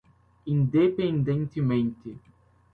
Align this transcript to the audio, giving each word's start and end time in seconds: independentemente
independentemente 0.49 2.17